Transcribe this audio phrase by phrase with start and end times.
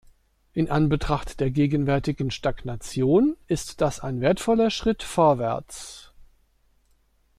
[0.53, 6.11] In Anbetracht der gegenwärtigen Stagnation ist das ein wertvoller Schritt vorwärts.